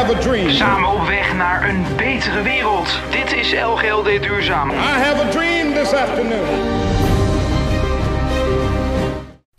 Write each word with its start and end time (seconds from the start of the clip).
have 0.00 0.16
a 0.16 0.20
dream. 0.20 0.50
Samen 0.50 0.90
op 0.90 1.06
weg 1.06 1.34
naar 1.34 1.68
een 1.68 1.84
betere 1.96 2.42
wereld. 2.42 2.88
Dit 3.10 3.32
is 3.32 3.52
LGLD 3.52 4.22
Duurzaam. 4.22 4.70
I 4.70 4.74
have 4.74 5.26
a 5.26 5.30
dream 5.30 5.74
this 5.74 5.92
afternoon. 5.92 6.39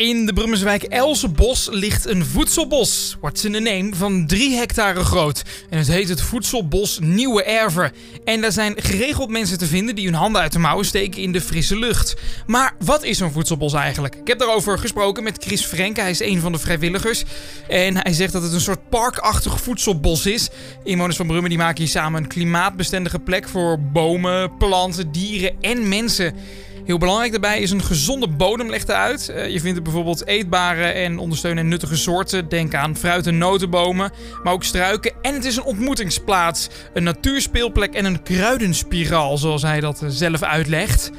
In 0.02 0.26
de 0.26 0.34
Brummelswijk 0.34 0.84
Elsenbos 0.84 1.68
ligt 1.72 2.06
een 2.06 2.26
voedselbos. 2.26 3.18
What's 3.20 3.44
in 3.44 3.52
the 3.52 3.60
name? 3.60 3.96
Van 3.96 4.28
3 4.28 4.56
hectare 4.56 5.04
groot. 5.04 5.44
En 5.70 5.78
het 5.78 5.88
heet 5.88 6.10
het 6.10 6.22
Voedselbos 6.22 7.00
Nieuwe 7.02 7.44
Erven. 7.44 7.92
En 8.24 8.42
daar 8.42 8.52
zijn 8.52 8.74
geregeld 8.78 9.30
mensen 9.30 9.58
te 9.58 9.66
vinden 9.66 9.96
die 9.96 10.06
hun 10.06 10.14
handen 10.14 10.42
uit 10.42 10.52
de 10.52 10.60
mouwen 10.60 10.86
steken 10.86 11.22
in 11.22 11.32
de 11.32 11.42
frisse 11.42 11.78
lucht. 11.78 12.16
Maar 12.48 12.76
wat 12.80 13.04
is 13.04 13.18
zo'n 13.18 13.32
voedselbos 13.32 13.74
eigenlijk? 13.74 14.16
Ik 14.16 14.28
heb 14.28 14.40
daarover 14.40 14.78
gesproken 14.78 15.24
met 15.24 15.44
Chris 15.44 15.66
Frenke. 15.66 16.02
Hij 16.02 16.10
is 16.10 16.22
een 16.22 16.40
van 16.40 16.52
de 16.52 16.60
vrijwilligers. 16.60 17.24
En 17.68 17.98
hij 17.98 18.14
zegt 18.14 18.34
dat 18.34 18.44
het 18.44 18.54
een 18.54 18.62
soort 18.62 18.90
parkachtig 18.90 19.62
voedselbos 19.62 20.26
is. 20.26 20.50
Inwoners 20.84 21.18
van 21.18 21.28
Brummen 21.28 21.50
die 21.50 21.60
maken 21.60 21.84
hier 21.84 21.92
samen 21.92 22.24
een 22.24 22.30
klimaatbestendige 22.30 23.20
plek 23.20 23.50
voor 23.50 23.80
bomen, 23.80 24.58
planten, 24.58 25.12
dieren 25.12 25.56
en 25.62 25.88
mensen. 25.88 26.36
Heel 26.86 26.98
belangrijk 26.98 27.32
daarbij 27.32 27.60
is 27.60 27.72
een 27.72 27.84
gezonde 27.84 28.28
bodem 28.28 28.70
legt 28.70 28.90
eruit. 28.90 29.30
Uh, 29.30 29.50
je 29.50 29.60
vindt 29.60 29.78
er 29.78 29.84
bijvoorbeeld 29.84 30.28
eetbare 30.28 30.84
en 30.84 31.20
ondersteunende 31.20 31.64
en 31.64 31.70
nuttige 31.70 31.98
soorten. 31.98 32.50
Denk 32.50 32.74
aan 32.74 32.98
fruit- 32.98 33.28
en 33.28 33.38
notenbomen, 33.38 34.12
maar 34.44 34.54
ook 34.54 34.64
struiken. 34.64 35.12
En 35.22 35.34
het 35.34 35.46
is 35.46 35.56
een 35.56 35.64
ontmoetingsplaats, 35.64 36.70
een 36.94 37.04
natuurspeelplek 37.04 37.94
en 37.94 38.06
een 38.06 38.24
kruidenspiraal, 38.24 39.38
zoals 39.38 39.62
hij 39.62 39.80
dat 39.80 40.04
zelf 40.08 40.44
uitlegt. 40.44 41.12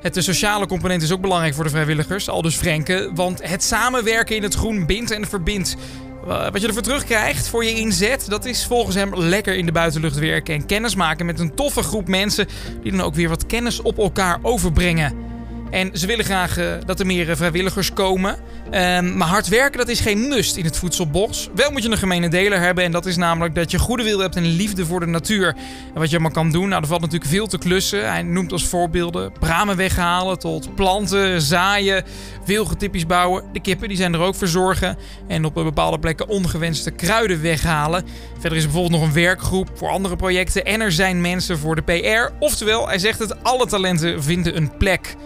Het 0.00 0.16
sociale 0.18 0.66
component 0.66 1.02
is 1.02 1.12
ook 1.12 1.20
belangrijk 1.20 1.54
voor 1.54 1.64
de 1.64 1.70
vrijwilligers, 1.70 2.28
al 2.28 2.42
dus 2.42 2.56
Frenke, 2.56 3.10
want 3.14 3.48
het 3.48 3.62
samenwerken 3.62 4.36
in 4.36 4.42
het 4.42 4.54
groen 4.54 4.86
bindt 4.86 5.10
en 5.10 5.26
verbindt. 5.26 5.76
Wat 6.24 6.60
je 6.60 6.66
ervoor 6.66 6.82
terugkrijgt 6.82 7.48
voor 7.48 7.64
je 7.64 7.74
inzet, 7.74 8.26
dat 8.28 8.44
is 8.44 8.66
volgens 8.66 8.96
hem 8.96 9.16
lekker 9.16 9.56
in 9.56 9.66
de 9.66 9.72
buitenlucht 9.72 10.18
werken 10.18 10.54
en 10.54 10.66
kennis 10.66 10.94
maken 10.94 11.26
met 11.26 11.38
een 11.38 11.54
toffe 11.54 11.82
groep 11.82 12.08
mensen 12.08 12.46
die 12.82 12.92
dan 12.92 13.00
ook 13.00 13.14
weer 13.14 13.28
wat 13.28 13.46
kennis 13.46 13.82
op 13.82 13.98
elkaar 13.98 14.38
overbrengen. 14.42 15.29
En 15.70 15.90
ze 15.92 16.06
willen 16.06 16.24
graag 16.24 16.58
uh, 16.58 16.72
dat 16.86 17.00
er 17.00 17.06
meer 17.06 17.36
vrijwilligers 17.36 17.92
komen. 17.92 18.36
Um, 18.64 19.16
maar 19.16 19.28
hard 19.28 19.48
werken, 19.48 19.78
dat 19.78 19.88
is 19.88 20.00
geen 20.00 20.28
must 20.28 20.56
in 20.56 20.64
het 20.64 20.76
voedselbos. 20.76 21.48
Wel 21.54 21.70
moet 21.70 21.82
je 21.82 21.90
een 21.90 21.98
gemene 21.98 22.28
deler 22.28 22.60
hebben. 22.60 22.84
En 22.84 22.92
dat 22.92 23.06
is 23.06 23.16
namelijk 23.16 23.54
dat 23.54 23.70
je 23.70 23.78
goede 23.78 24.02
wil 24.02 24.18
hebt 24.18 24.36
en 24.36 24.44
liefde 24.44 24.86
voor 24.86 25.00
de 25.00 25.06
natuur. 25.06 25.48
En 25.94 26.00
wat 26.00 26.08
je 26.08 26.16
allemaal 26.16 26.32
kan 26.32 26.50
doen, 26.50 26.68
nou, 26.68 26.82
er 26.82 26.88
valt 26.88 27.00
natuurlijk 27.00 27.30
veel 27.30 27.46
te 27.46 27.58
klussen. 27.58 28.10
Hij 28.10 28.22
noemt 28.22 28.52
als 28.52 28.66
voorbeelden 28.66 29.32
bramen 29.38 29.76
weghalen 29.76 30.38
tot 30.38 30.74
planten, 30.74 31.42
zaaien, 31.42 32.04
wilgetippies 32.44 33.06
bouwen. 33.06 33.44
De 33.52 33.60
kippen, 33.60 33.88
die 33.88 33.96
zijn 33.96 34.14
er 34.14 34.20
ook 34.20 34.34
verzorgen. 34.34 34.96
En 35.28 35.44
op 35.44 35.54
bepaalde 35.54 35.98
plekken 35.98 36.28
ongewenste 36.28 36.90
kruiden 36.90 37.42
weghalen. 37.42 38.04
Verder 38.38 38.58
is 38.58 38.64
er 38.64 38.70
bijvoorbeeld 38.70 39.00
nog 39.00 39.08
een 39.08 39.22
werkgroep 39.22 39.70
voor 39.74 39.88
andere 39.88 40.16
projecten. 40.16 40.64
En 40.64 40.80
er 40.80 40.92
zijn 40.92 41.20
mensen 41.20 41.58
voor 41.58 41.74
de 41.76 41.82
PR. 41.82 42.32
Oftewel, 42.38 42.88
hij 42.88 42.98
zegt 42.98 43.18
het, 43.18 43.42
alle 43.42 43.66
talenten 43.66 44.22
vinden 44.22 44.56
een 44.56 44.76
plek. 44.76 45.16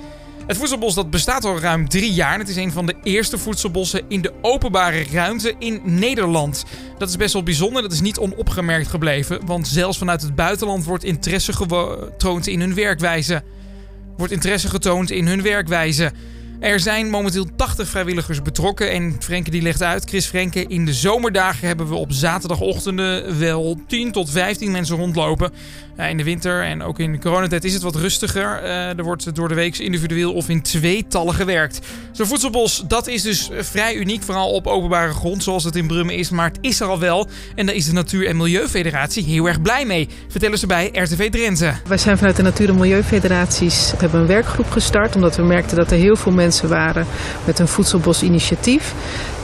Het 0.47 0.57
voedselbos 0.57 0.95
dat 0.95 1.11
bestaat 1.11 1.45
al 1.45 1.59
ruim 1.59 1.89
drie 1.89 2.13
jaar. 2.13 2.39
Het 2.39 2.49
is 2.49 2.57
een 2.57 2.73
van 2.73 2.87
de 2.87 2.95
eerste 3.03 3.39
voedselbossen 3.39 4.03
in 4.09 4.21
de 4.21 4.33
openbare 4.41 5.05
ruimte 5.13 5.55
in 5.59 5.81
Nederland. 5.85 6.65
Dat 6.99 7.09
is 7.09 7.17
best 7.17 7.33
wel 7.33 7.43
bijzonder. 7.43 7.83
Dat 7.83 7.93
is 7.93 8.01
niet 8.01 8.19
onopgemerkt 8.19 8.89
gebleven. 8.89 9.47
Want 9.47 9.69
zelfs 9.69 9.99
vanuit 9.99 10.23
het 10.23 10.35
buitenland 10.35 10.85
wordt 10.85 11.05
interesse 11.05 11.53
getoond 11.53 12.47
in 12.47 12.61
hun 12.61 12.75
werkwijze. 12.75 13.43
Wordt 14.17 14.33
interesse 14.33 14.69
getoond 14.69 15.11
in 15.11 15.27
hun 15.27 15.43
werkwijze. 15.43 16.13
Er 16.61 16.81
zijn 16.81 17.11
momenteel 17.11 17.47
80 17.57 17.89
vrijwilligers 17.89 18.43
betrokken. 18.43 18.91
En 18.91 19.17
Frenke 19.19 19.51
die 19.51 19.63
legt 19.63 19.83
uit, 19.83 20.05
Chris 20.09 20.27
Frenke, 20.27 20.67
in 20.67 20.85
de 20.85 20.93
zomerdagen 20.93 21.67
hebben 21.67 21.89
we 21.89 21.95
op 21.95 22.13
zaterdagochtenden 22.13 23.39
wel 23.39 23.79
10 23.87 24.13
tot 24.13 24.31
15 24.31 24.71
mensen 24.71 24.97
rondlopen. 24.97 25.53
in 25.97 26.17
de 26.17 26.25
winter 26.25 26.63
en 26.63 26.83
ook 26.83 26.99
in 26.99 27.13
de 27.13 27.19
coronatijd 27.19 27.65
is 27.65 27.73
het 27.73 27.83
wat 27.83 27.97
rustiger. 27.97 28.63
Uh, 28.63 28.99
er 28.99 29.03
wordt 29.03 29.35
door 29.35 29.49
de 29.49 29.55
week 29.55 29.79
individueel 29.79 30.33
of 30.33 30.49
in 30.49 30.63
tweetallen 30.63 31.35
gewerkt. 31.35 31.81
Zo'n 32.13 32.27
voedselbos, 32.27 32.85
dat 32.89 33.07
is 33.07 33.23
dus 33.23 33.51
vrij 33.59 33.95
uniek, 33.95 34.23
vooral 34.23 34.51
op 34.51 34.67
openbare 34.67 35.13
grond 35.13 35.43
zoals 35.43 35.65
het 35.65 35.77
in 35.77 35.87
Brummen 35.87 36.15
is. 36.15 36.31
Maar 36.31 36.49
het 36.49 36.59
is 36.61 36.81
er 36.81 36.87
al 36.87 36.99
wel 36.99 37.29
en 37.55 37.67
daar 37.67 37.75
is 37.75 37.87
de 37.87 37.93
Natuur- 37.93 38.27
en 38.27 38.37
Milieufederatie 38.37 39.25
heel 39.25 39.47
erg 39.47 39.63
blij 39.63 39.85
mee. 39.85 40.09
Vertellen 40.29 40.59
ze 40.59 40.67
bij 40.67 40.91
RTV 40.93 41.31
Drenthe. 41.31 41.75
Wij 41.87 41.99
zijn 41.99 42.17
vanuit 42.19 42.37
de 42.37 42.43
Natuur- 42.43 42.69
en 42.69 42.75
Milieufederaties 42.75 43.93
hebben 43.97 44.21
een 44.21 44.27
werkgroep 44.27 44.71
gestart 44.71 45.15
omdat 45.15 45.37
we 45.37 45.43
merkten 45.43 45.77
dat 45.77 45.91
er 45.91 45.99
heel 45.99 46.17
veel 46.17 46.33
mensen 46.33 46.44
waren 46.51 47.07
met 47.45 47.59
een 47.59 47.69
voedselbosinitiatief. 47.69 48.95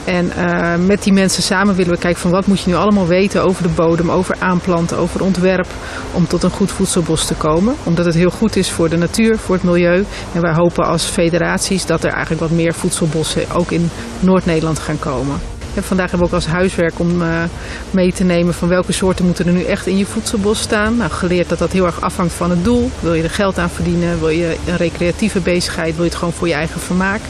En 0.05 0.25
uh, 0.37 0.75
met 0.75 1.03
die 1.03 1.13
mensen 1.13 1.43
samen 1.43 1.75
willen 1.75 1.93
we 1.93 1.99
kijken 1.99 2.21
van 2.21 2.31
wat 2.31 2.47
moet 2.47 2.59
je 2.61 2.69
nu 2.69 2.75
allemaal 2.75 3.07
weten 3.07 3.43
over 3.43 3.63
de 3.63 3.69
bodem, 3.69 4.11
over 4.11 4.35
aanplanten, 4.39 4.97
over 4.97 5.23
ontwerp. 5.23 5.67
Om 6.13 6.27
tot 6.27 6.43
een 6.43 6.49
goed 6.49 6.71
voedselbos 6.71 7.25
te 7.25 7.33
komen. 7.33 7.75
Omdat 7.83 8.05
het 8.05 8.15
heel 8.15 8.29
goed 8.29 8.55
is 8.55 8.71
voor 8.71 8.89
de 8.89 8.97
natuur, 8.97 9.37
voor 9.37 9.55
het 9.55 9.63
milieu. 9.63 10.05
En 10.33 10.41
wij 10.41 10.53
hopen 10.53 10.85
als 10.85 11.03
federaties 11.03 11.85
dat 11.85 12.03
er 12.03 12.11
eigenlijk 12.11 12.41
wat 12.41 12.51
meer 12.51 12.73
voedselbossen 12.73 13.51
ook 13.51 13.71
in 13.71 13.89
Noord-Nederland 14.19 14.79
gaan 14.79 14.99
komen. 14.99 15.60
En 15.73 15.83
vandaag 15.83 16.09
hebben 16.09 16.27
we 16.27 16.33
ook 16.35 16.41
als 16.41 16.51
huiswerk 16.51 16.99
om 16.99 17.21
uh, 17.21 17.43
mee 17.91 18.13
te 18.13 18.23
nemen 18.23 18.53
van 18.53 18.67
welke 18.67 18.91
soorten 18.91 19.25
moeten 19.25 19.47
er 19.47 19.53
nu 19.53 19.63
echt 19.63 19.87
in 19.87 19.97
je 19.97 20.05
voedselbos 20.05 20.59
staan. 20.59 20.97
Nou, 20.97 21.11
geleerd 21.11 21.49
dat 21.49 21.59
dat 21.59 21.71
heel 21.71 21.85
erg 21.85 22.01
afhangt 22.01 22.33
van 22.33 22.49
het 22.49 22.63
doel. 22.63 22.89
Wil 22.99 23.13
je 23.13 23.23
er 23.23 23.29
geld 23.29 23.57
aan 23.57 23.69
verdienen? 23.69 24.19
Wil 24.19 24.29
je 24.29 24.55
een 24.67 24.77
recreatieve 24.77 25.39
bezigheid? 25.39 25.95
Wil 25.95 26.03
je 26.03 26.09
het 26.09 26.19
gewoon 26.19 26.33
voor 26.33 26.47
je 26.47 26.53
eigen 26.53 26.81
vermaak? 26.81 27.21